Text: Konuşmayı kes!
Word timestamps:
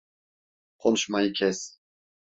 Konuşmayı 0.77 1.33
kes! 1.33 1.79